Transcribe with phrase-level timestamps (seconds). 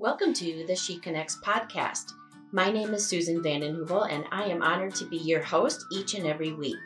[0.00, 2.14] Welcome to the She Connects podcast.
[2.52, 6.14] My name is Susan Vanden Heuvel, and I am honored to be your host each
[6.14, 6.78] and every week.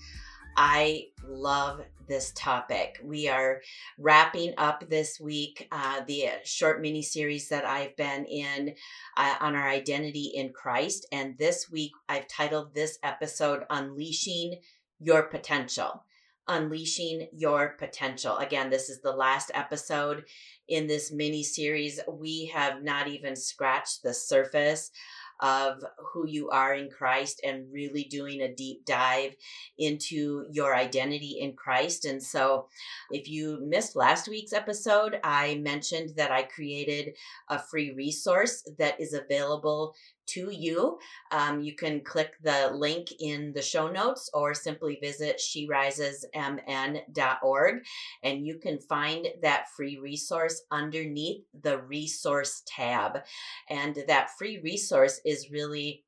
[0.57, 2.99] I love this topic.
[3.05, 3.61] We are
[4.01, 8.75] wrapping up this week uh, the short mini series that I've been in
[9.17, 11.07] uh, on our identity in Christ.
[11.13, 14.57] And this week I've titled this episode Unleashing
[14.99, 16.03] Your Potential
[16.49, 18.37] unleashing your potential.
[18.39, 20.25] Again, this is the last episode
[20.73, 22.01] in this mini series.
[22.09, 24.91] We have not even scratched the surface
[25.41, 29.35] of who you are in Christ and really doing a deep dive
[29.77, 32.05] into your identity in Christ.
[32.05, 32.69] And so,
[33.11, 37.17] if you missed last week's episode, I mentioned that I created
[37.49, 39.95] a free resource that is available
[40.27, 40.99] to you.
[41.31, 47.83] Um, you can click the link in the show notes or simply visit sherisesmn.org
[48.23, 53.19] and you can find that free resource underneath the resource tab.
[53.69, 56.05] And that free resource is really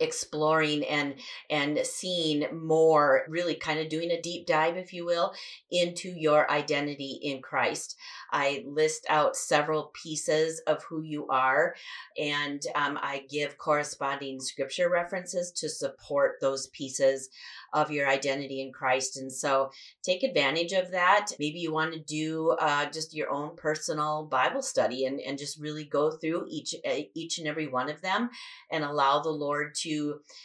[0.00, 1.14] exploring and
[1.50, 5.32] and seeing more really kind of doing a deep dive if you will
[5.70, 7.96] into your identity in Christ
[8.30, 11.74] I list out several pieces of who you are
[12.18, 17.30] and um, I give corresponding scripture references to support those pieces
[17.72, 19.18] of your identity in Christ.
[19.18, 19.70] And so
[20.02, 21.28] take advantage of that.
[21.38, 25.60] Maybe you want to do uh, just your own personal Bible study and, and just
[25.60, 28.30] really go through each eh, each and every one of them
[28.70, 29.87] and allow the Lord to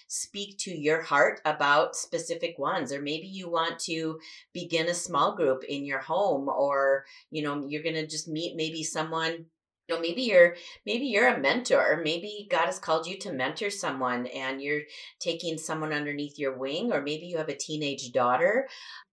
[0.07, 2.91] speak to your heart about specific ones.
[2.91, 4.19] Or maybe you want to
[4.53, 8.55] begin a small group in your home or, you know, you're going to just meet
[8.55, 9.45] maybe someone
[9.89, 10.55] you know maybe you're
[10.85, 14.81] maybe you're a mentor maybe god has called you to mentor someone and you're
[15.19, 18.67] taking someone underneath your wing or maybe you have a teenage daughter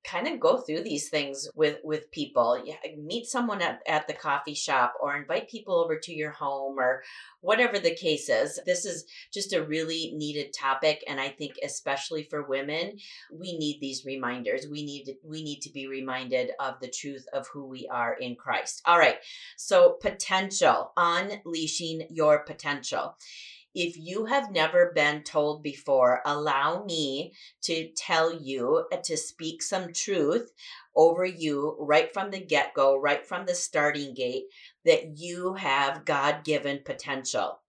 [0.04, 2.62] kind of go through these things with with people.
[2.64, 6.78] Yeah, meet someone at, at the coffee shop or invite people over to your home
[6.78, 7.02] or
[7.40, 8.58] whatever the case is.
[8.64, 12.98] This is just a really needed topic and i think especially for women
[13.32, 14.66] we need these reminders.
[14.70, 18.36] We need we need to be reminded of the truth of who we are in
[18.36, 18.82] christ.
[18.86, 19.18] All right
[19.56, 23.16] so potential unleashing your potential
[23.74, 27.32] if you have never been told before, allow me
[27.62, 30.52] to tell you, uh, to speak some truth
[30.96, 34.44] over you right from the get go, right from the starting gate,
[34.84, 37.60] that you have God given potential.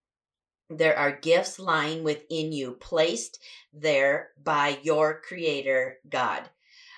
[0.69, 3.39] There are gifts lying within you, placed
[3.73, 6.49] there by your Creator God.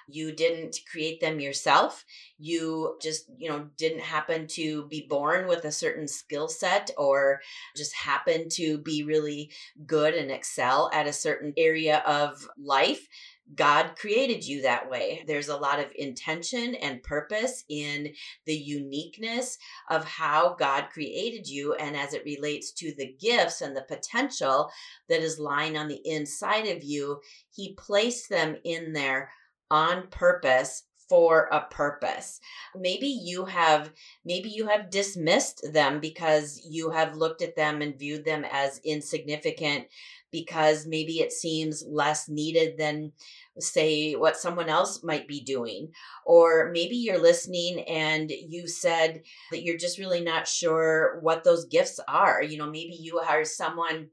[0.07, 2.05] You didn't create them yourself.
[2.37, 7.41] You just, you know, didn't happen to be born with a certain skill set or
[7.75, 9.51] just happen to be really
[9.85, 13.07] good and excel at a certain area of life.
[13.55, 15.23] God created you that way.
[15.27, 18.13] There's a lot of intention and purpose in
[18.45, 19.57] the uniqueness
[19.89, 21.73] of how God created you.
[21.73, 24.71] And as it relates to the gifts and the potential
[25.09, 27.19] that is lying on the inside of you,
[27.51, 29.29] He placed them in there
[29.73, 32.39] on purpose for a purpose.
[32.75, 33.91] Maybe you have
[34.23, 38.79] maybe you have dismissed them because you have looked at them and viewed them as
[38.85, 39.87] insignificant
[40.31, 43.13] because maybe it seems less needed than
[43.59, 45.89] say what someone else might be doing
[46.25, 51.65] or maybe you're listening and you said that you're just really not sure what those
[51.65, 54.07] gifts are you know maybe you are someone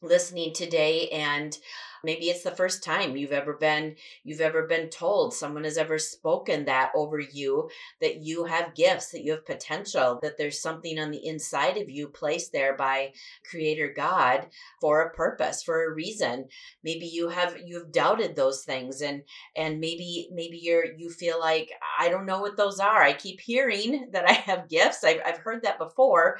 [0.00, 1.58] listening today and
[2.04, 3.94] maybe it's the first time you've ever been
[4.24, 7.68] you've ever been told someone has ever spoken that over you
[8.00, 11.90] that you have gifts that you have potential that there's something on the inside of
[11.90, 13.12] you placed there by
[13.48, 14.46] creator god
[14.80, 16.44] for a purpose for a reason
[16.82, 19.22] maybe you have you've doubted those things and
[19.56, 23.40] and maybe maybe you're you feel like i don't know what those are i keep
[23.40, 26.38] hearing that i have gifts i've, I've heard that before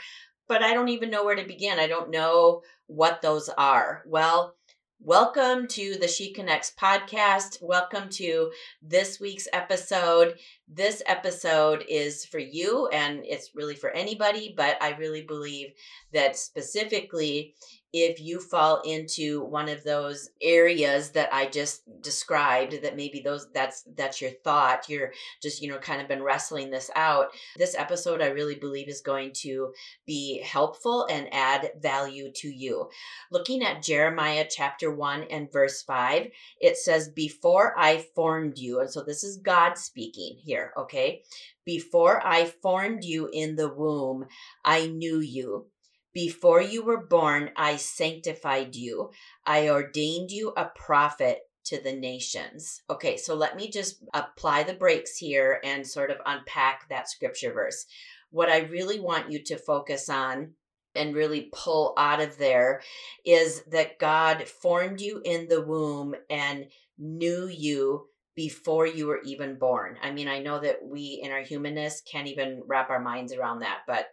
[0.49, 1.79] but I don't even know where to begin.
[1.79, 4.03] I don't know what those are.
[4.07, 4.57] Well,
[5.01, 7.63] welcome to the She Connects podcast.
[7.63, 8.51] Welcome to
[8.83, 10.39] this week's episode.
[10.67, 15.73] this episode is for you and it's really for anybody, but I really believe
[16.13, 17.55] that specifically
[17.93, 23.49] if you fall into one of those areas that I just described that maybe those
[23.55, 25.13] that's that's your thought you're
[25.43, 29.01] just you know kind of been wrestling this out this episode I really believe is
[29.01, 29.73] going to
[30.07, 32.91] be helpful and add value to you.
[33.31, 36.29] Looking at Jeremiah chapter 1 and verse 5
[36.61, 41.23] it says before I formed you and so this is God speaking here okay?
[41.65, 44.27] Before I formed you in the womb
[44.63, 45.69] I knew you
[46.19, 49.13] before you were born, I sanctified you.
[49.47, 52.83] I ordained you a prophet to the nations.
[52.91, 57.53] Okay, so let me just apply the brakes here and sort of unpack that scripture
[57.53, 57.87] verse.
[58.33, 60.55] What I really want you to focus on
[60.97, 62.83] and really pull out of there
[63.25, 66.65] is that God formed you in the womb and
[66.99, 69.97] knew you before you were even born.
[70.03, 73.61] I mean, I know that we in our humanness can't even wrap our minds around
[73.61, 74.09] that, but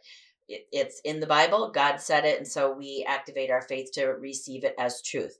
[0.47, 1.71] it's in the Bible.
[1.71, 2.37] God said it.
[2.37, 5.37] And so we activate our faith to receive it as truth.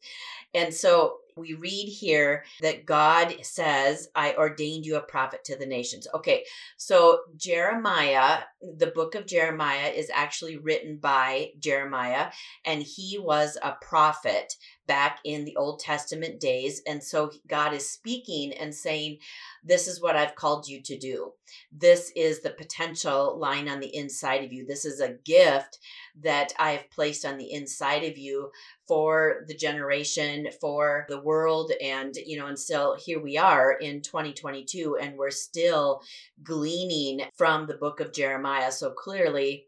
[0.54, 5.66] And so we read here that God says, I ordained you a prophet to the
[5.66, 6.08] nations.
[6.14, 6.46] Okay,
[6.78, 12.32] so Jeremiah, the book of Jeremiah is actually written by Jeremiah,
[12.64, 14.54] and he was a prophet
[14.88, 16.82] back in the Old Testament days.
[16.88, 19.18] And so God is speaking and saying,
[19.62, 21.34] This is what I've called you to do.
[21.70, 24.66] This is the potential lying on the inside of you.
[24.66, 25.80] This is a gift
[26.24, 28.52] that I have placed on the inside of you
[28.88, 31.72] for the generation, for the world.
[31.82, 36.02] And, you know, and still here we are in 2022, and we're still
[36.44, 38.72] gleaning from the book of Jeremiah.
[38.72, 39.66] So clearly,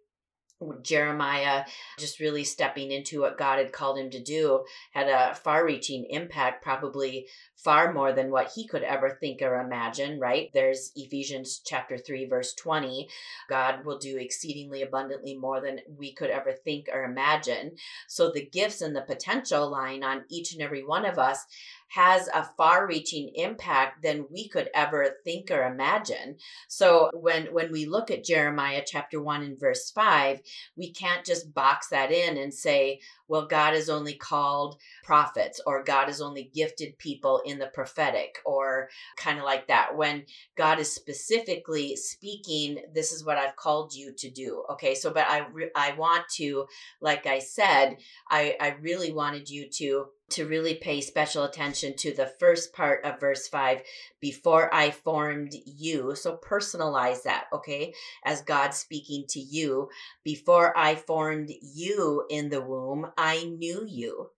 [0.82, 1.66] Jeremiah
[2.00, 6.06] just really stepping into what God had called him to do had a far reaching
[6.10, 10.50] impact, probably far more than what he could ever think or imagine, right?
[10.54, 13.08] There's Ephesians chapter 3, verse 20.
[13.50, 17.74] God will do exceedingly abundantly more than we could ever think or imagine.
[18.08, 21.46] So the gifts and the potential lying on each and every one of us
[21.88, 26.36] has a far reaching impact than we could ever think or imagine.
[26.68, 30.42] So when when we look at Jeremiah chapter 1 and verse 5,
[30.76, 35.84] we can't just box that in and say, well, God has only called prophets or
[35.84, 39.96] God has only gifted people in the prophetic or kind of like that.
[39.96, 40.26] When
[40.56, 44.64] God is specifically speaking, this is what I've called you to do.
[44.72, 44.96] Okay.
[44.96, 46.68] So, but I, re- I want to,
[47.02, 47.98] like I said,
[48.30, 53.04] I, I really wanted you to to really pay special attention to the first part
[53.06, 53.82] of verse 5
[54.20, 56.16] before I formed you.
[56.16, 57.94] So personalize that, okay?
[58.26, 59.90] As God speaking to you,
[60.24, 64.32] before I formed you in the womb, I knew you.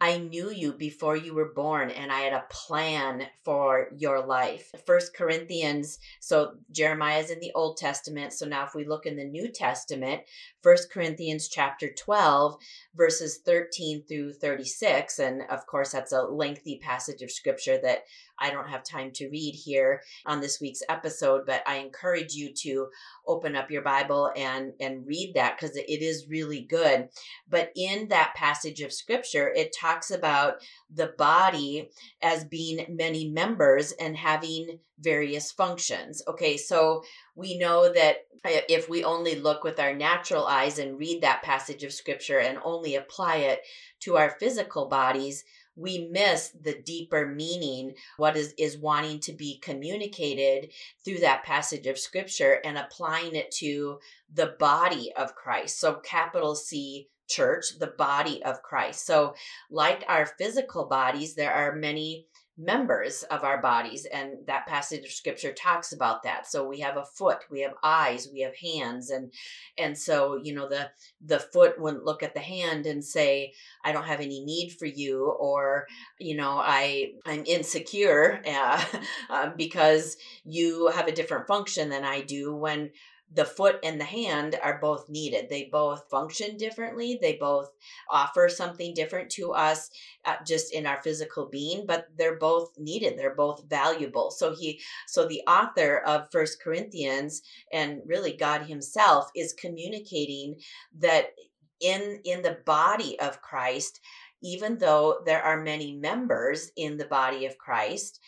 [0.00, 4.70] I knew you before you were born and I had a plan for your life.
[4.86, 8.32] First Corinthians, so Jeremiah is in the Old Testament.
[8.32, 10.22] So now if we look in the New Testament,
[10.62, 12.56] First Corinthians chapter 12,
[12.94, 15.18] verses 13 through 36.
[15.18, 18.04] And of course, that's a lengthy passage of scripture that
[18.40, 22.52] I don't have time to read here on this week's episode, but I encourage you
[22.62, 22.88] to
[23.26, 27.08] open up your Bible and, and read that because it is really good.
[27.48, 30.56] But in that passage of scripture, it talks about
[30.92, 31.90] the body
[32.22, 36.22] as being many members and having various functions.
[36.26, 37.02] Okay, so
[37.34, 41.84] we know that if we only look with our natural eyes and read that passage
[41.84, 43.62] of scripture and only apply it
[44.00, 45.44] to our physical bodies,
[45.78, 50.70] we miss the deeper meaning what is is wanting to be communicated
[51.04, 53.98] through that passage of scripture and applying it to
[54.34, 55.78] the body of Christ.
[55.78, 59.06] So capital C church the body of Christ.
[59.06, 59.34] So
[59.70, 62.26] like our physical bodies there are many
[62.58, 66.46] members of our bodies and that passage of scripture talks about that.
[66.46, 69.32] So we have a foot we have eyes we have hands and
[69.76, 70.90] and so you know the
[71.24, 73.52] the foot wouldn't look at the hand and say
[73.84, 75.86] i don't have any need for you or
[76.18, 78.84] you know i i'm insecure uh,
[79.30, 82.90] uh, because you have a different function than i do when
[83.34, 85.48] the foot and the hand are both needed.
[85.48, 87.18] They both function differently.
[87.20, 87.70] They both
[88.10, 89.90] offer something different to us
[90.24, 93.18] uh, just in our physical being, but they're both needed.
[93.18, 94.30] They're both valuable.
[94.30, 97.42] So he so the author of First Corinthians
[97.72, 100.56] and really God himself is communicating
[100.98, 101.32] that
[101.80, 104.00] in in the body of Christ
[104.42, 108.20] even though there are many members in the body of Christ,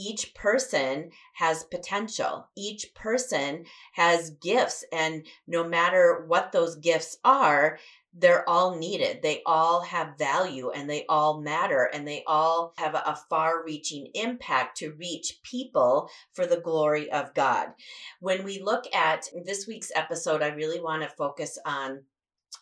[0.00, 2.48] each person has potential.
[2.56, 4.84] Each person has gifts.
[4.92, 7.78] And no matter what those gifts are,
[8.12, 9.20] they're all needed.
[9.22, 14.08] They all have value and they all matter and they all have a, far reaching
[14.14, 17.68] impact to reach people for the glory of God.
[18.18, 22.02] When we look at this week's episode, I really want to focus on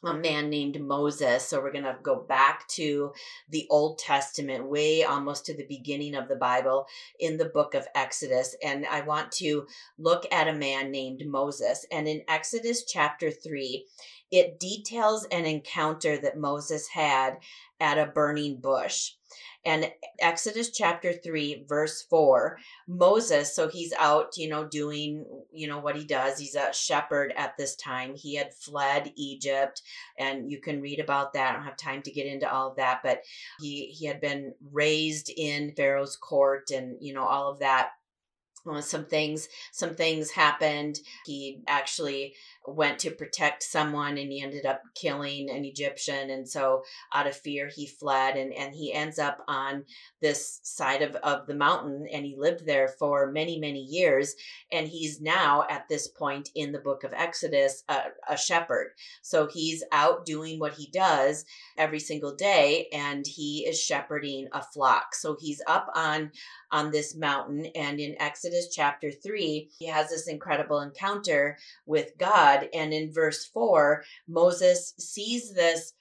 [0.04, 1.46] a man named Moses.
[1.46, 3.12] So we're going to go back to
[3.48, 6.86] the Old Testament, way almost to the beginning of the Bible
[7.18, 8.54] in the book of Exodus.
[8.62, 9.66] And I want to
[9.98, 11.84] look at a man named Moses.
[11.90, 13.84] And in Exodus chapter 3,
[14.30, 17.38] it details an encounter that Moses had
[17.80, 19.12] at a burning bush.
[19.68, 25.78] And Exodus chapter 3, verse 4, Moses, so he's out, you know, doing, you know,
[25.78, 26.38] what he does.
[26.38, 28.14] He's a shepherd at this time.
[28.14, 29.82] He had fled Egypt,
[30.18, 31.50] and you can read about that.
[31.50, 33.20] I don't have time to get into all of that, but
[33.60, 37.90] he he had been raised in Pharaoh's court and, you know, all of that
[38.80, 42.34] some things some things happened he actually
[42.74, 46.30] went to protect someone and he ended up killing an Egyptian.
[46.30, 46.82] And so
[47.12, 49.84] out of fear, he fled and, and he ends up on
[50.20, 54.34] this side of, of the mountain and he lived there for many, many years.
[54.72, 57.98] And he's now at this point in the book of Exodus, a,
[58.28, 58.92] a shepherd.
[59.22, 61.44] So he's out doing what he does
[61.76, 65.14] every single day and he is shepherding a flock.
[65.14, 66.32] So he's up on
[66.70, 71.56] on this mountain and in Exodus chapter 3 he has this incredible encounter
[71.86, 72.68] with God God.
[72.74, 75.94] And in verse 4, Moses sees this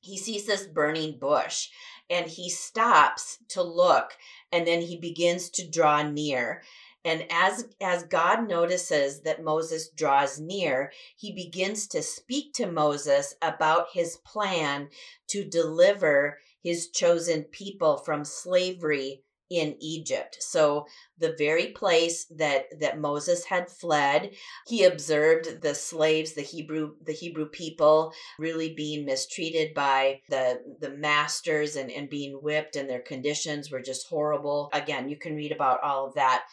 [0.00, 1.70] he sees this burning bush
[2.10, 4.12] and he stops to look
[4.52, 6.62] and then he begins to draw near
[7.06, 13.34] and as as god notices that moses draws near he begins to speak to moses
[13.40, 14.88] about his plan
[15.26, 19.23] to deliver his chosen people from slavery
[19.58, 20.36] in Egypt.
[20.40, 20.86] So
[21.18, 24.32] the very place that that Moses had fled,
[24.66, 30.90] he observed the slaves, the Hebrew the Hebrew people really being mistreated by the the
[30.90, 34.70] masters and and being whipped and their conditions were just horrible.
[34.72, 36.44] Again, you can read about all of that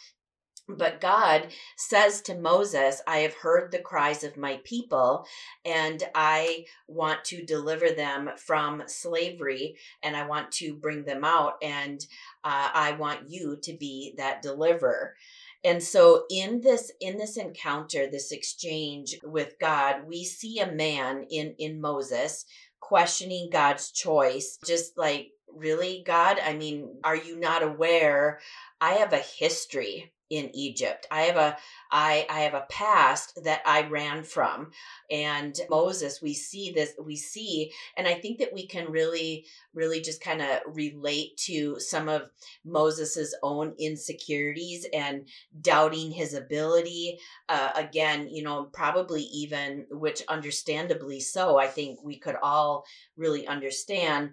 [0.78, 5.26] but God says to Moses, I have heard the cries of my people,
[5.66, 11.54] and I want to deliver them from slavery, and I want to bring them out,
[11.62, 12.00] and
[12.44, 15.16] uh, I want you to be that deliverer.
[15.64, 21.26] And so in this in this encounter, this exchange with God, we see a man
[21.30, 22.46] in in Moses
[22.80, 28.40] questioning God's choice, just like really God, I mean, are you not aware
[28.80, 31.06] I have a history in Egypt.
[31.12, 31.58] I have a
[31.92, 34.72] I I have a past that I ran from.
[35.12, 40.00] And Moses, we see this we see and I think that we can really really
[40.02, 42.30] just kind of relate to some of
[42.64, 45.28] Moses's own insecurities and
[45.62, 47.20] doubting his ability.
[47.50, 52.86] Uh, again, you know, probably even which understandably so, I think we could all
[53.18, 54.32] really understand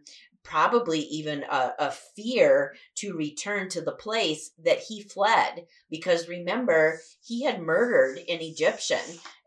[0.49, 6.99] probably even a, a, fear to return to the place that he fled because remember
[7.23, 8.99] he had murdered an egyptian.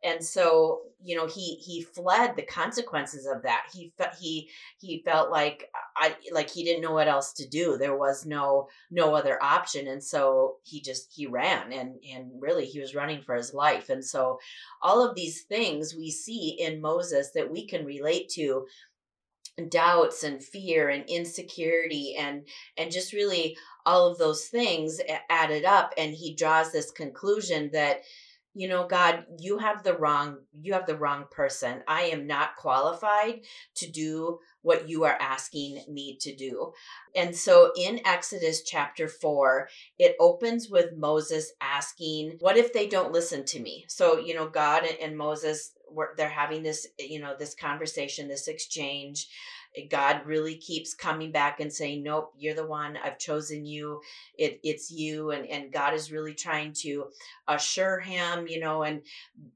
[0.03, 3.65] And so you know he he fled the consequences of that.
[3.73, 7.77] He he he felt like i like he didn't know what else to do.
[7.77, 9.87] There was no no other option.
[9.87, 13.89] And so he just he ran and and really he was running for his life.
[13.89, 14.39] And so
[14.81, 18.65] all of these things we see in moses that we can relate to
[19.69, 25.93] doubts and fear and insecurity and and just really all of those things added up
[25.97, 28.01] and he draws this conclusion that
[28.53, 31.81] you know god you have the wrong you have the wrong person.
[31.87, 33.41] I am not qualified
[33.75, 36.71] to do what you are asking me to do.
[37.15, 43.13] And so in exodus chapter 4 it opens with moses asking what if they don't
[43.13, 43.85] listen to me?
[43.87, 45.71] So you know god and moses
[46.17, 49.27] they're having this you know this conversation this exchange
[49.75, 52.97] eh, God really keeps coming back and saying, Nope, you're the one.
[52.97, 54.01] I've chosen you.
[54.37, 55.31] It, it's you.
[55.31, 57.05] And, and God is really trying to
[57.47, 59.01] assure him, you know, and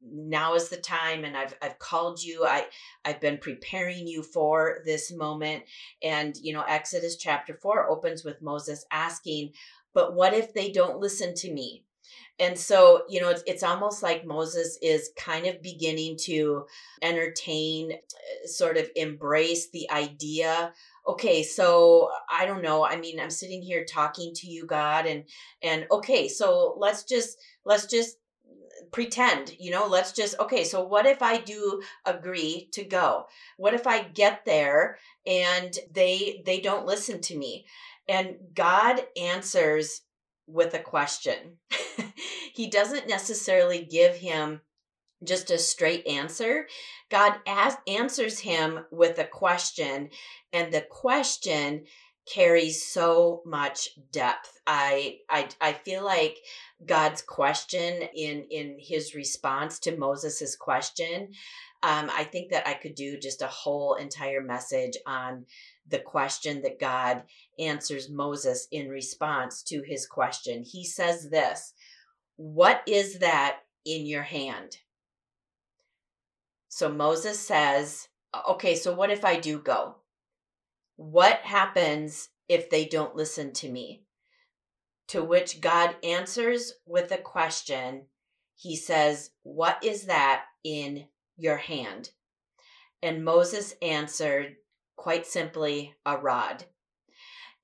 [0.04, 1.24] now is the time.
[1.24, 2.46] And I've, I've called you.
[2.46, 2.65] I,
[3.04, 5.63] I've been preparing you for this moment.
[6.04, 9.51] And, you know, Exodus chapter 4 opens with Moses asking,
[9.94, 11.85] But what if they don't listen to me?
[12.39, 16.65] And so, you know, it's, it's almost like Moses is kind of beginning to
[17.01, 20.74] entertain, uh, sort of embrace the idea
[21.07, 25.24] okay so i don't know i mean i'm sitting here talking to you god and
[25.62, 28.17] and okay so let's just let's just
[28.91, 33.25] pretend you know let's just okay so what if i do agree to go?
[33.57, 37.65] What if i get there and they they don't listen to me?
[38.07, 40.01] And god answers
[40.48, 41.58] with a question
[42.54, 44.62] he doesn't necessarily give him
[45.24, 46.68] just a straight answer.
[47.10, 50.10] God as- answers him with a question,
[50.54, 51.86] and the question
[52.32, 54.60] carries so much depth.
[54.66, 56.38] I I I feel like
[56.86, 61.32] God's question in in his response to Moses's question.
[61.84, 65.46] Um, I think that I could do just a whole entire message on
[65.88, 67.24] the question that God
[67.60, 70.63] answers Moses in response to his question.
[70.63, 71.74] He says this
[72.38, 74.77] What is that in your hand?
[76.70, 78.08] So Moses says,
[78.50, 79.96] Okay, so what if I do go?
[80.98, 84.04] What happens if they don't listen to me?
[85.10, 88.08] To which God answers with a question.
[88.56, 91.06] He says, What is that in
[91.38, 92.10] your hand?
[93.04, 94.56] And Moses answered
[94.96, 96.66] quite simply, A rod.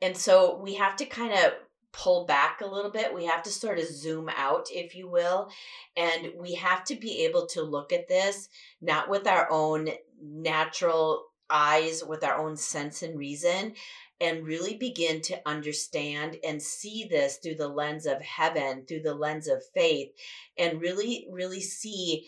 [0.01, 1.53] And so we have to kind of
[1.91, 3.13] pull back a little bit.
[3.13, 5.49] We have to sort of zoom out, if you will.
[5.95, 8.49] And we have to be able to look at this
[8.81, 9.89] not with our own
[10.21, 13.73] natural eyes, with our own sense and reason,
[14.21, 19.15] and really begin to understand and see this through the lens of heaven, through the
[19.15, 20.11] lens of faith,
[20.57, 22.27] and really, really see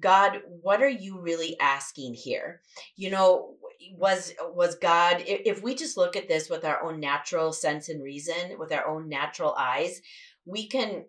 [0.00, 2.62] God, what are you really asking here?
[2.96, 3.54] You know,
[3.96, 8.02] was was God if we just look at this with our own natural sense and
[8.02, 10.00] reason, with our own natural eyes,
[10.44, 11.04] we can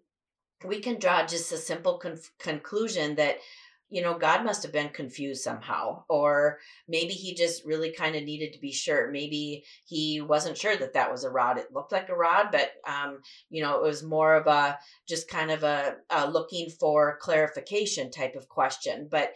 [0.64, 3.38] we can draw just a simple con- conclusion that
[3.90, 6.58] you know, God must have been confused somehow, or
[6.88, 9.12] maybe he just really kind of needed to be sure.
[9.12, 11.60] Maybe he wasn't sure that that was a rod.
[11.60, 13.20] It looked like a rod, but um,
[13.50, 18.10] you know, it was more of a just kind of a, a looking for clarification
[18.10, 19.08] type of question.
[19.10, 19.34] But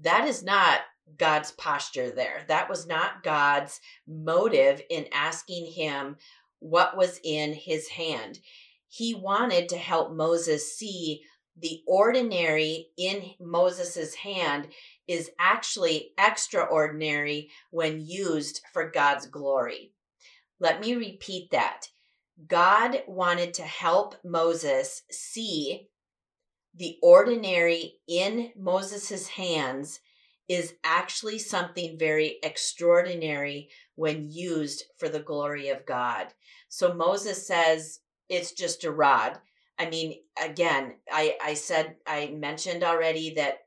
[0.00, 0.80] that is not
[1.18, 2.44] God's posture there.
[2.48, 6.16] That was not God's motive in asking him
[6.60, 8.38] what was in his hand.
[8.88, 11.22] He wanted to help Moses see
[11.56, 14.68] the ordinary in Moses's hand
[15.06, 19.92] is actually extraordinary when used for God's glory.
[20.58, 21.86] Let me repeat that.
[22.46, 25.88] God wanted to help Moses see
[26.74, 30.00] the ordinary in Moses's hands
[30.50, 36.26] is actually something very extraordinary when used for the glory of God.
[36.68, 39.38] So Moses says it's just a rod.
[39.78, 43.58] I mean, again, I, I said, I mentioned already that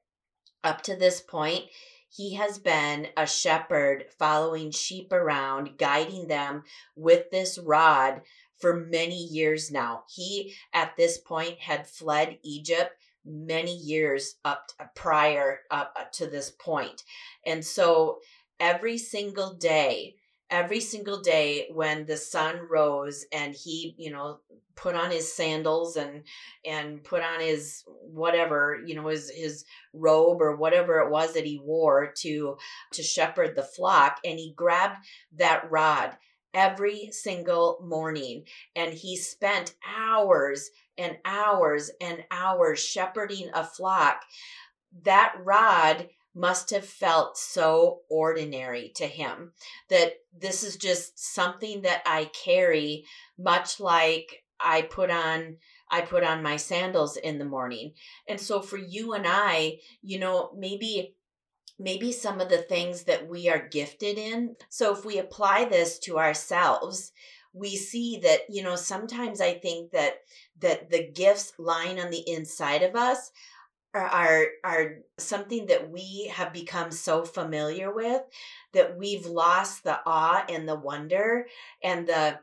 [0.62, 1.63] up to this point,
[2.10, 6.63] he has been a shepherd following sheep around, guiding them
[6.98, 8.24] with this rod
[8.60, 10.03] for many years now.
[10.14, 12.92] He, at this point, had fled Egypt
[13.25, 17.03] many years up uh, prior up uh, to this point.
[17.46, 18.20] And so
[18.59, 20.16] every single day,
[20.50, 24.40] every single day when the sun rose and he you know
[24.75, 26.24] put on his sandals and
[26.64, 31.46] and put on his whatever you know his his robe or whatever it was that
[31.46, 32.55] he wore to
[32.92, 34.98] to shepherd the flock and he grabbed
[35.36, 36.16] that rod
[36.53, 38.44] every single morning
[38.75, 44.22] and he spent hours and hours and hours shepherding a flock
[45.03, 49.51] that rod must have felt so ordinary to him
[49.89, 53.05] that this is just something that I carry
[53.37, 55.57] much like I put on
[55.92, 57.94] I put on my sandals in the morning.
[58.27, 61.16] And so for you and I, you know, maybe
[61.79, 64.55] maybe some of the things that we are gifted in.
[64.70, 67.12] So if we apply this to ourselves,
[67.53, 70.22] we see that, you know, sometimes I think that
[70.59, 73.31] that the gifts lying on the inside of us
[73.94, 78.22] are are are something that we have become so familiar with
[78.74, 81.46] that we've lost the awe and the wonder
[81.83, 82.40] and the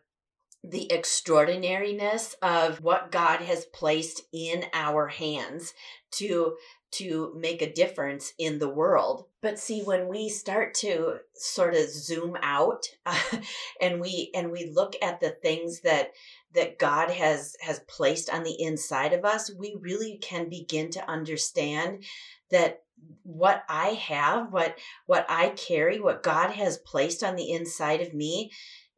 [0.63, 5.73] the extraordinariness of what God has placed in our hands
[6.13, 6.57] to
[6.93, 9.27] to make a difference in the world.
[9.43, 13.19] But see when we start to sort of zoom out uh,
[13.81, 16.13] and we and we look at the things that
[16.55, 21.11] that God has has placed on the inside of us, we really can begin to
[21.11, 22.05] understand
[22.51, 22.83] that
[23.23, 24.77] what I have, what
[25.07, 28.51] what I carry, what God has placed on the inside of me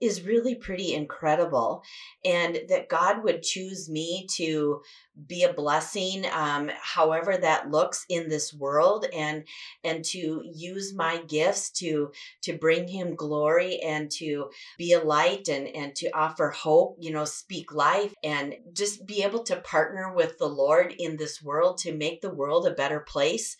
[0.03, 1.85] is really pretty incredible.
[2.25, 4.83] And that God would choose me to
[5.29, 9.45] be a blessing, um, however that looks in this world, and
[9.85, 12.11] and to use my gifts to
[12.43, 16.97] to bring Him glory and to be a light and and to offer hope.
[16.99, 21.41] You know, speak life and just be able to partner with the Lord in this
[21.41, 23.57] world to make the world a better place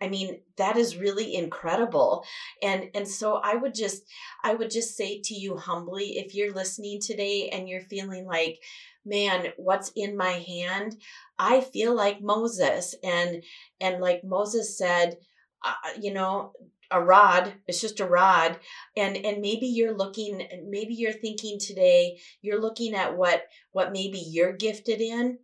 [0.00, 2.24] I mean, that is really incredible.
[2.62, 4.02] And and so I would just
[4.44, 8.58] I would just say to you humbly if you're listening today and you're feeling like
[9.04, 10.96] man, what's in my hand?
[11.38, 13.42] I feel like Moses and
[13.80, 15.18] and like Moses said,
[15.64, 16.52] uh, you know,
[16.90, 18.58] a rod it's just a rod
[18.96, 24.18] and and maybe you're looking maybe you're thinking today you're looking at what what maybe
[24.18, 25.36] you're gifted in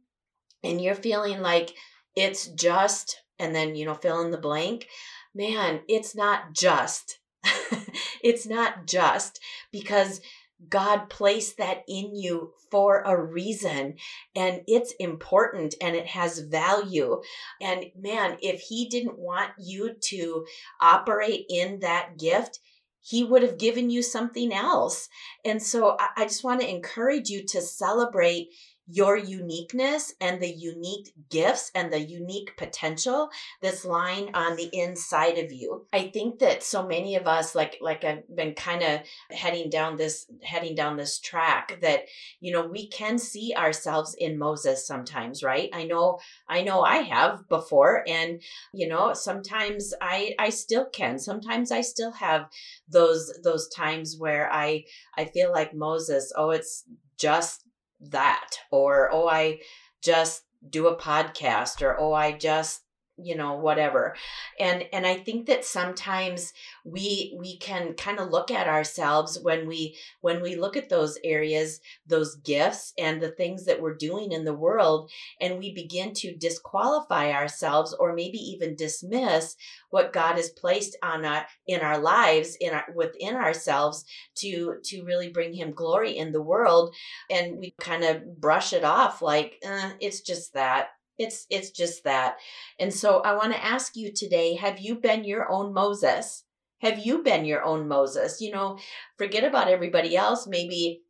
[0.62, 1.75] and you're feeling like
[2.15, 4.88] it's just and then you know fill in the blank
[5.35, 7.18] man it's not just
[8.23, 9.40] it's not just
[9.71, 10.21] because
[10.68, 13.97] God placed that in you for a reason
[14.37, 17.21] and it's important and it has value.
[17.61, 20.47] And man, if He didn't want you to
[20.81, 22.61] operate in that gift,
[23.05, 25.09] he would have given you something else.
[25.45, 28.51] And so I, just want to encourage you to celebrate
[28.88, 35.38] your uniqueness and the unique gifts and the unique potential that's lying on the inside
[35.38, 35.87] of you.
[35.92, 39.97] I think that so many of us like like I've been kind of heading down
[39.97, 42.07] this heading down this track that
[42.40, 45.71] you know we can see ourselves in Moses sometimes, right?
[45.73, 46.18] I know
[46.49, 48.42] I know I have before and
[48.75, 51.18] you know sometimes I I still can.
[51.18, 52.49] Sometimes I still have
[52.88, 54.85] those those times where I
[55.16, 56.85] I feel like Moses, oh it's
[57.16, 57.64] just
[58.11, 59.59] that or oh i
[60.03, 62.83] just do a podcast or oh i just
[63.16, 64.14] you know whatever.
[64.59, 66.53] And and i think that sometimes
[66.85, 71.18] we we can kind of look at ourselves when we when we look at those
[71.25, 76.12] areas those gifts and the things that we're doing in the world and we begin
[76.14, 79.57] to disqualify ourselves or maybe even dismiss
[79.90, 84.05] what god has placed on our in our lives in our within ourselves
[84.37, 86.94] to to really bring him glory in the world.
[87.31, 92.05] And we kind of brush it off like eh, it's just that it's it's just
[92.05, 92.37] that.
[92.79, 96.44] And so I want to ask you today, have you been your own Moses?
[96.81, 98.40] Have you been your own Moses?
[98.40, 98.79] You know,
[99.16, 100.46] forget about everybody else.
[100.46, 101.03] Maybe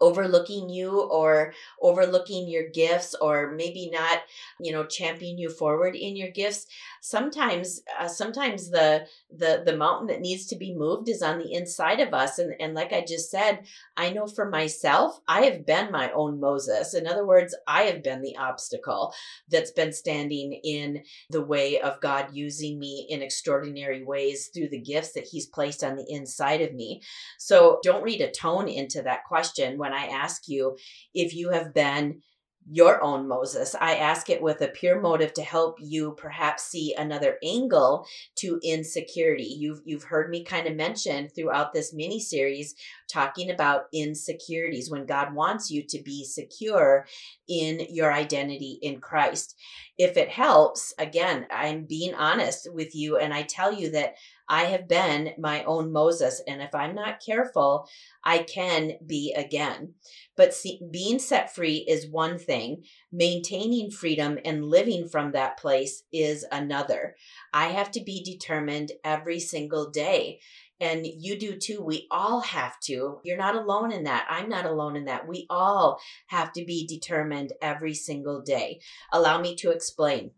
[0.00, 4.20] overlooking you or overlooking your gifts or maybe not
[4.60, 6.66] you know championing you forward in your gifts
[7.08, 11.52] sometimes uh, sometimes the the the mountain that needs to be moved is on the
[11.54, 13.64] inside of us and and like i just said
[13.96, 16.94] i know for myself i have been my own moses.
[16.94, 19.14] In other words i have been the obstacle
[19.50, 24.80] that's been standing in the way of god using me in extraordinary ways through the
[24.80, 27.00] gifts that he's placed on the inside of me.
[27.38, 30.76] So don't read a tone into that question when i ask you
[31.14, 32.20] if you have been
[32.70, 33.74] your own Moses.
[33.80, 38.60] I ask it with a pure motive to help you perhaps see another angle to
[38.62, 39.56] insecurity.
[39.58, 42.74] You've you've heard me kind of mention throughout this mini series
[43.08, 47.06] talking about insecurities when God wants you to be secure
[47.48, 49.56] in your identity in Christ.
[49.96, 54.14] If it helps, again, I'm being honest with you and I tell you that
[54.48, 56.42] I have been my own Moses.
[56.46, 57.88] And if I'm not careful,
[58.24, 59.94] I can be again.
[60.36, 66.04] But see, being set free is one thing, maintaining freedom and living from that place
[66.12, 67.16] is another.
[67.52, 70.40] I have to be determined every single day.
[70.80, 71.82] And you do too.
[71.82, 73.18] We all have to.
[73.24, 74.26] You're not alone in that.
[74.30, 75.26] I'm not alone in that.
[75.26, 78.80] We all have to be determined every single day.
[79.12, 80.30] Allow me to explain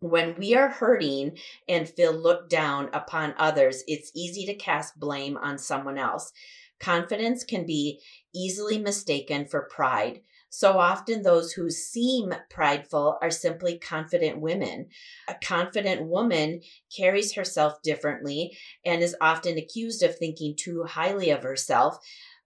[0.00, 5.36] when we are hurting and feel looked down upon others, it's easy to cast blame
[5.36, 6.32] on someone else.
[6.78, 8.00] Confidence can be
[8.34, 10.20] easily mistaken for pride.
[10.52, 14.88] So often, those who seem prideful are simply confident women.
[15.28, 16.62] A confident woman
[16.94, 21.98] carries herself differently and is often accused of thinking too highly of herself.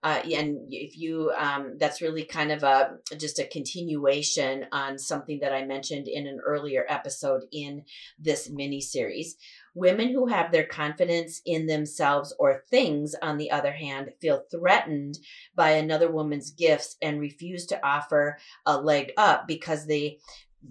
[0.04, 5.40] Uh, and if you um, that's really kind of a just a continuation on something
[5.40, 7.82] that i mentioned in an earlier episode in
[8.18, 9.36] this mini series
[9.74, 15.18] women who have their confidence in themselves or things on the other hand feel threatened
[15.56, 18.36] by another woman's gifts and refuse to offer
[18.66, 20.18] a leg up because they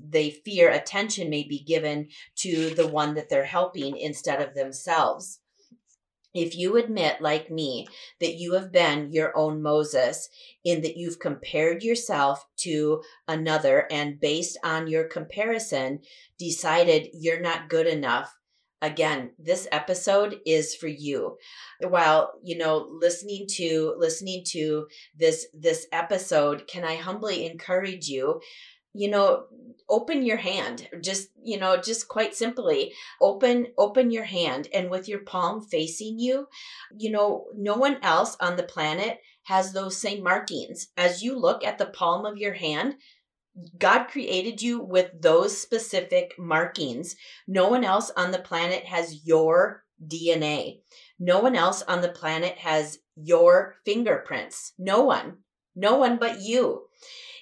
[0.10, 5.40] they fear attention may be given to the one that they're helping instead of themselves
[6.34, 7.88] if you admit, like me,
[8.20, 10.30] that you have been your own Moses,
[10.64, 16.00] in that you've compared yourself to another and based on your comparison
[16.40, 18.36] decided you're not good enough,
[18.82, 21.38] again this episode is for you.
[21.82, 28.42] While you know listening to listening to this this episode can i humbly encourage you
[28.94, 29.46] you know
[29.90, 35.08] open your hand just you know just quite simply open open your hand and with
[35.08, 36.48] your palm facing you
[36.98, 41.64] you know no one else on the planet has those same markings as you look
[41.64, 42.96] at the palm of your hand
[43.78, 47.16] God created you with those specific markings.
[47.48, 50.80] No one else on the planet has your DNA.
[51.20, 54.74] No one else on the planet has your fingerprints.
[54.78, 55.38] No one.
[55.76, 56.88] No one but you.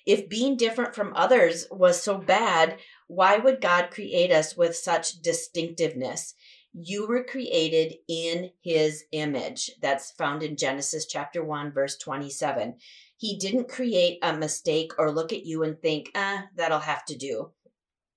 [0.06, 5.22] If being different from others was so bad, why would God create us with such
[5.22, 6.34] distinctiveness?
[6.74, 9.72] You were created in his image.
[9.82, 12.78] That's found in Genesis chapter 1, verse 27.
[13.18, 17.18] He didn't create a mistake or look at you and think, ah, that'll have to
[17.18, 17.52] do.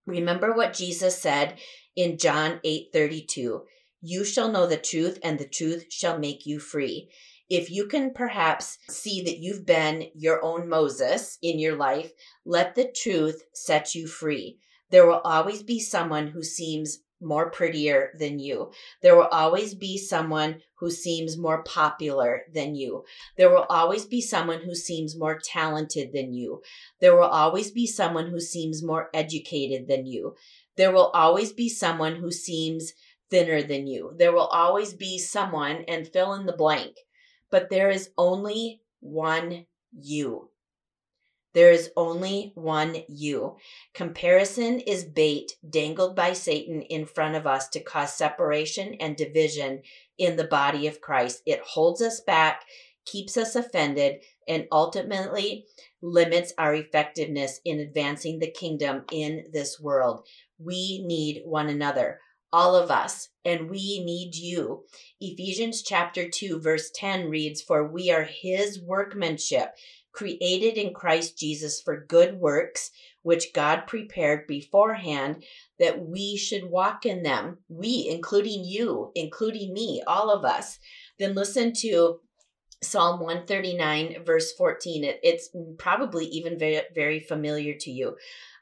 [0.06, 1.58] Remember what Jesus said
[1.96, 3.64] in John 8 32.
[4.02, 7.10] You shall know the truth, and the truth shall make you free.
[7.50, 12.12] If you can perhaps see that you've been your own Moses in your life,
[12.44, 14.58] let the truth set you free.
[14.90, 18.70] There will always be someone who seems more prettier than you.
[19.02, 23.04] There will always be someone who seems more popular than you.
[23.36, 26.62] There will always be someone who seems more talented than you.
[27.00, 30.34] There will always be someone who seems more educated than you.
[30.76, 32.92] There will always be someone who seems
[33.30, 34.12] thinner than you.
[34.16, 36.96] There will always be someone and fill in the blank.
[37.54, 40.50] But there is only one you.
[41.52, 43.58] There is only one you.
[43.94, 49.82] Comparison is bait dangled by Satan in front of us to cause separation and division
[50.18, 51.42] in the body of Christ.
[51.46, 52.64] It holds us back,
[53.06, 55.66] keeps us offended, and ultimately
[56.02, 60.26] limits our effectiveness in advancing the kingdom in this world.
[60.58, 62.18] We need one another
[62.54, 64.84] all of us, and we need you.
[65.20, 69.70] Ephesians chapter 2, verse 10 reads, For we are his workmanship,
[70.12, 75.42] created in Christ Jesus for good works, which God prepared beforehand
[75.80, 77.58] that we should walk in them.
[77.68, 80.78] We, including you, including me, all of us.
[81.18, 82.20] Then listen to
[82.84, 85.02] Psalm 139, verse 14.
[85.02, 88.14] It, it's probably even very, very familiar to you.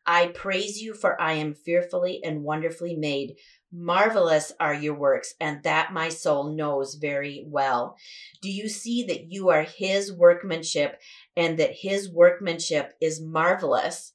[0.06, 3.36] I praise you, for I am fearfully and wonderfully made.
[3.72, 7.96] Marvelous are your works, and that my soul knows very well.
[8.42, 11.00] Do you see that you are his workmanship
[11.34, 14.12] and that his workmanship is marvelous?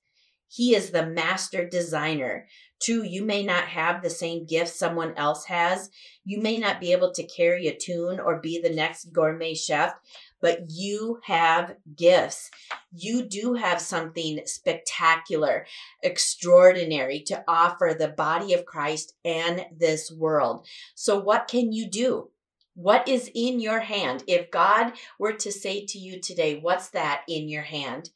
[0.48, 2.48] He is the master designer.
[2.80, 5.90] True, you may not have the same gift someone else has.
[6.24, 9.96] You may not be able to carry a tune or be the next gourmet chef,
[10.42, 12.50] but you have gifts.
[12.92, 15.66] You do have something spectacular,
[16.04, 20.66] extraordinary to offer the body of Christ and this world.
[20.96, 22.30] So, what can you do?
[22.76, 24.24] What is in your hand?
[24.28, 28.12] If God were to say to you today, What's that in your hand?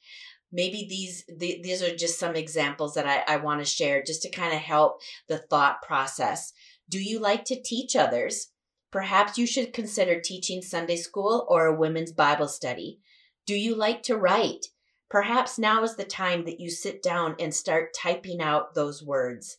[0.52, 4.30] Maybe these these are just some examples that I, I want to share just to
[4.30, 6.54] kind of help the thought process.
[6.90, 8.51] Do you like to teach others?
[8.92, 13.00] Perhaps you should consider teaching Sunday school or a women's Bible study.
[13.46, 14.66] Do you like to write?
[15.10, 19.58] Perhaps now is the time that you sit down and start typing out those words.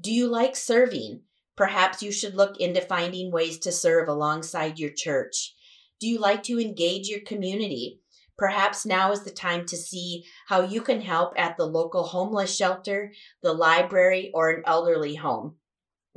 [0.00, 1.22] Do you like serving?
[1.56, 5.56] Perhaps you should look into finding ways to serve alongside your church.
[6.00, 8.00] Do you like to engage your community?
[8.36, 12.54] Perhaps now is the time to see how you can help at the local homeless
[12.54, 13.12] shelter,
[13.42, 15.56] the library, or an elderly home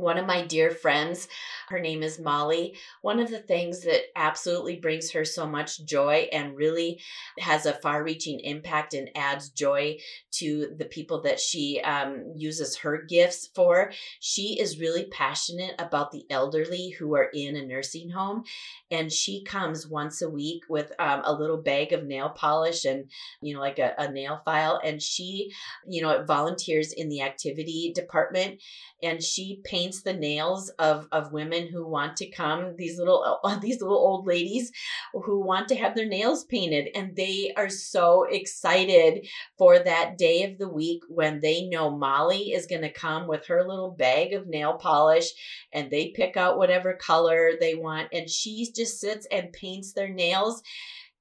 [0.01, 1.27] one of my dear friends,
[1.69, 2.75] her name is Molly.
[3.01, 6.99] One of the things that absolutely brings her so much joy and really
[7.39, 9.99] has a far reaching impact and adds joy
[10.31, 16.11] to the people that she um, uses her gifts for, she is really passionate about
[16.11, 18.43] the elderly who are in a nursing home.
[18.89, 23.09] And she comes once a week with um, a little bag of nail polish and,
[23.41, 24.81] you know, like a, a nail file.
[24.83, 25.51] And she,
[25.87, 28.61] you know, volunteers in the activity department
[29.03, 33.59] and she paints the nails of of women who want to come these little uh,
[33.59, 34.71] these little old ladies
[35.13, 36.89] who want to have their nails painted.
[36.95, 39.27] And they are so excited
[39.57, 43.45] for that day of the week when they know Molly is going to come with
[43.47, 45.29] her little bag of nail polish
[45.73, 48.09] and they pick out whatever color they want.
[48.13, 50.61] And she just sits and paints their nails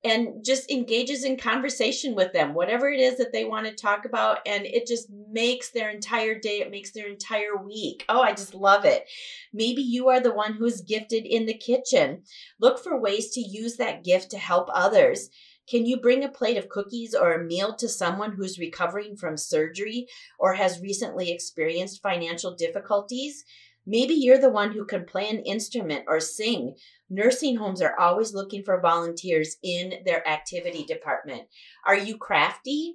[0.03, 4.05] and just engages in conversation with them, whatever it is that they want to talk
[4.07, 4.39] about.
[4.47, 8.05] And it just makes their entire day, it makes their entire week.
[8.09, 9.05] Oh, I just love it.
[9.53, 12.23] Maybe you are the one who's gifted in the kitchen.
[12.59, 15.29] Look for ways to use that gift to help others.
[15.69, 19.37] Can you bring a plate of cookies or a meal to someone who's recovering from
[19.37, 20.09] surgery
[20.39, 23.45] or has recently experienced financial difficulties?
[23.91, 26.77] Maybe you're the one who can play an instrument or sing.
[27.09, 31.49] Nursing homes are always looking for volunteers in their activity department.
[31.85, 32.95] Are you crafty?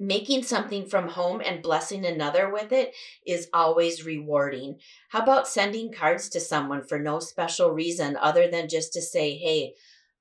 [0.00, 2.94] Making something from home and blessing another with it
[3.26, 4.78] is always rewarding.
[5.10, 9.36] How about sending cards to someone for no special reason other than just to say,
[9.36, 9.74] hey,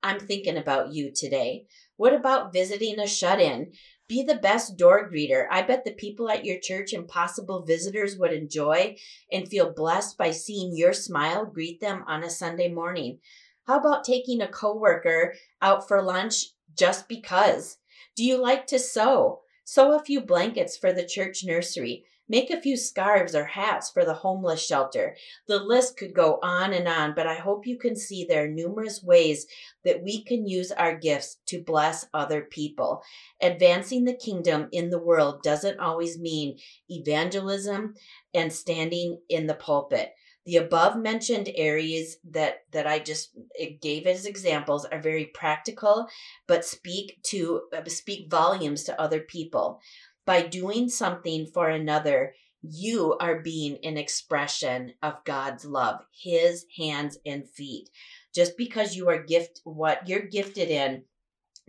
[0.04, 1.64] I'm thinking about you today?
[1.96, 3.72] What about visiting a shut in?
[4.12, 5.48] Be the best door greeter.
[5.50, 8.98] I bet the people at your church and possible visitors would enjoy
[9.32, 13.20] and feel blessed by seeing your smile greet them on a Sunday morning.
[13.68, 16.48] How about taking a coworker out for lunch
[16.78, 17.78] just because?
[18.18, 19.44] Do you like to sew?
[19.64, 22.04] Sew a few blankets for the church nursery.
[22.30, 25.16] Make a few scarves or hats for the homeless shelter.
[25.48, 28.48] The list could go on and on, but I hope you can see there are
[28.48, 29.48] numerous ways
[29.84, 33.02] that we can use our gifts to bless other people.
[33.42, 36.58] Advancing the kingdom in the world doesn't always mean
[36.90, 37.96] evangelism
[38.34, 40.14] and standing in the pulpit.
[40.46, 43.30] The above mentioned areas that that I just
[43.60, 46.08] eh, gave as examples are very practical
[46.48, 49.80] but speak to eh, speak volumes to other people.
[50.26, 57.18] By doing something for another, you are being an expression of God's love, his hands
[57.26, 57.90] and feet.
[58.34, 61.04] Just because you are gift what you're gifted in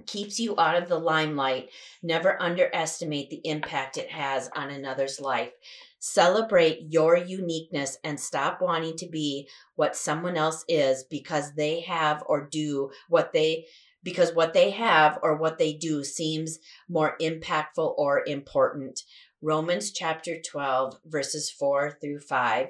[0.06, 1.68] keeps you out of the limelight,
[2.02, 5.52] never underestimate the impact it has on another's life.
[5.98, 12.22] Celebrate your uniqueness and stop wanting to be what someone else is because they have
[12.26, 13.66] or do what they
[14.02, 19.00] because what they have or what they do seems more impactful or important.
[19.40, 22.68] Romans chapter 12, verses 4 through 5.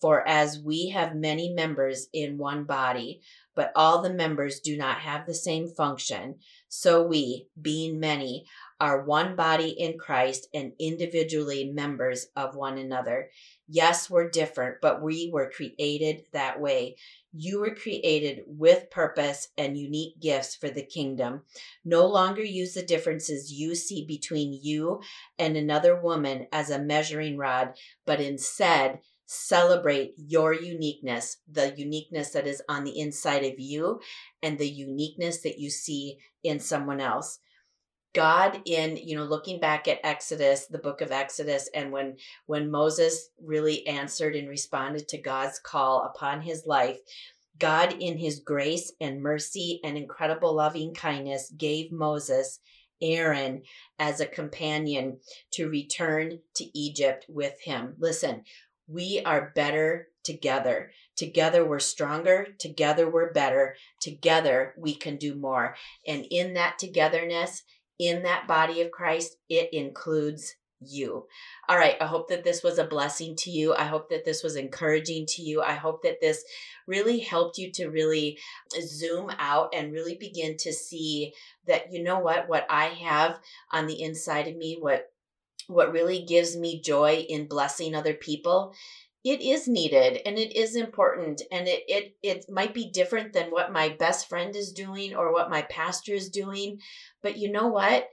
[0.00, 3.20] For as we have many members in one body,
[3.54, 6.36] but all the members do not have the same function,
[6.68, 8.46] so we, being many,
[8.80, 13.30] are one body in Christ and individually members of one another.
[13.74, 16.96] Yes, we're different, but we were created that way.
[17.32, 21.44] You were created with purpose and unique gifts for the kingdom.
[21.82, 25.00] No longer use the differences you see between you
[25.38, 27.72] and another woman as a measuring rod,
[28.04, 34.00] but instead celebrate your uniqueness, the uniqueness that is on the inside of you,
[34.42, 37.38] and the uniqueness that you see in someone else.
[38.14, 42.70] God in, you know, looking back at Exodus, the book of Exodus, and when when
[42.70, 46.98] Moses really answered and responded to God's call upon his life,
[47.58, 52.58] God in his grace and mercy and incredible loving kindness gave Moses
[53.00, 53.62] Aaron
[53.98, 55.18] as a companion
[55.52, 57.94] to return to Egypt with him.
[57.98, 58.44] Listen,
[58.86, 60.92] we are better together.
[61.16, 62.46] Together we're stronger.
[62.58, 63.76] Together we're better.
[64.00, 65.76] Together we can do more.
[66.06, 67.62] And in that togetherness,
[68.08, 71.26] in that body of Christ, it includes you.
[71.68, 71.96] All right.
[72.00, 73.74] I hope that this was a blessing to you.
[73.74, 75.62] I hope that this was encouraging to you.
[75.62, 76.44] I hope that this
[76.86, 78.38] really helped you to really
[78.80, 81.34] zoom out and really begin to see
[81.66, 83.38] that, you know what, what I have
[83.70, 85.08] on the inside of me, what
[85.68, 88.74] what really gives me joy in blessing other people
[89.24, 93.50] it is needed and it is important and it, it it might be different than
[93.50, 96.78] what my best friend is doing or what my pastor is doing
[97.22, 98.08] but you know what?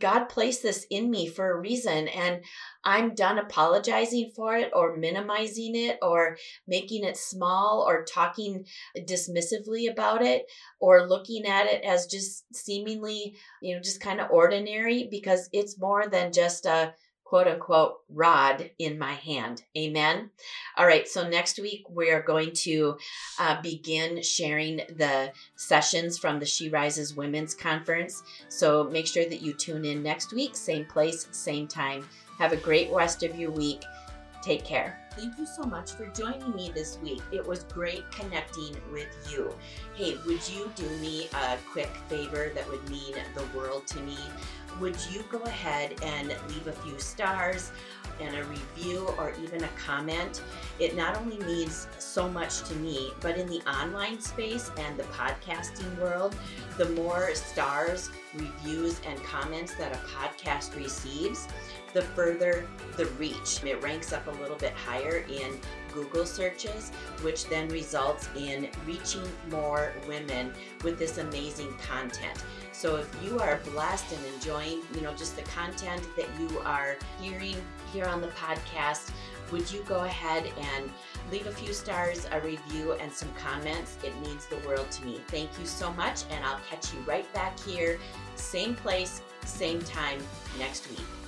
[0.00, 2.42] God placed this in me for a reason, and
[2.84, 8.64] I'm done apologizing for it or minimizing it or making it small or talking
[8.98, 10.46] dismissively about it
[10.80, 15.78] or looking at it as just seemingly, you know, just kind of ordinary because it's
[15.78, 16.92] more than just a
[17.30, 19.62] quote unquote rod in my hand.
[19.78, 20.30] Amen.
[20.76, 21.06] All right.
[21.06, 22.98] So next week we are going to
[23.38, 28.24] uh, begin sharing the sessions from the She Rises Women's Conference.
[28.48, 32.04] So make sure that you tune in next week, same place, same time.
[32.40, 33.84] Have a great rest of your week.
[34.42, 34.98] Take care.
[35.12, 37.20] Thank you so much for joining me this week.
[37.32, 39.52] It was great connecting with you.
[39.94, 44.16] Hey, would you do me a quick favor that would mean the world to me?
[44.78, 47.72] would you go ahead and leave a few stars
[48.20, 50.42] and a review or even a comment?
[50.78, 55.04] It not only means so much to me, but in the online space and the
[55.04, 56.36] podcasting world,
[56.76, 61.48] the more stars, reviews, and comments that a podcast receives,
[61.92, 63.62] the further the reach.
[63.64, 65.58] It ranks up a little bit higher in
[65.92, 66.90] Google searches,
[67.22, 70.52] which then results in reaching more women
[70.84, 72.44] with this amazing content.
[72.72, 76.96] So if you are blessed and enjoying, you know, just the content that you are
[77.20, 77.56] hearing
[77.92, 79.10] here on the podcast,
[79.50, 80.90] would you go ahead and
[81.30, 83.98] leave a few stars, a review, and some comments?
[84.04, 85.20] It means the world to me.
[85.26, 87.98] Thank you so much, and I'll catch you right back here,
[88.36, 90.20] same place, same time
[90.58, 91.19] next week.